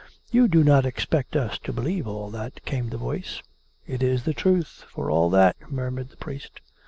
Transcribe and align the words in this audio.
"You 0.31 0.47
do 0.47 0.63
not 0.63 0.83
expect 0.83 1.35
us 1.35 1.59
to 1.59 1.71
believe 1.71 2.07
all 2.07 2.31
that!" 2.31 2.65
came 2.65 2.89
the 2.89 2.97
voice." 2.97 3.43
It 3.87 4.01
is 4.01 4.23
the 4.23 4.33
truth, 4.33 4.83
for 4.89 5.11
all 5.11 5.29
that," 5.29 5.55
murmured 5.71 6.09
the 6.09 6.17
priest. 6.17 6.59